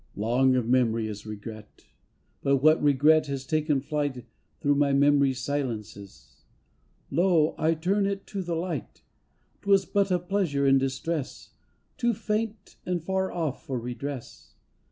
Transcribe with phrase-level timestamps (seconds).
[0.15, 1.85] Long of memory is Regret,
[2.41, 4.25] But what Regret has taken flight
[4.59, 6.37] Through my memory's silences?
[7.11, 7.53] Lo!
[7.55, 9.03] I turn it to the light.
[9.61, 11.51] 'Twas but a pleasure in distress,
[11.97, 14.55] Too faint and far off for redress.